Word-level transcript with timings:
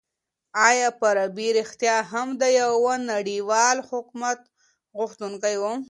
آیا 0.67 0.89
فارابي 0.99 1.47
رښتيا 1.59 1.97
هم 2.11 2.27
د 2.41 2.43
يوه 2.61 2.93
نړيوال 3.11 3.77
حکومت 3.89 4.39
غوښتونکی 4.97 5.55
و؟ 5.57 5.63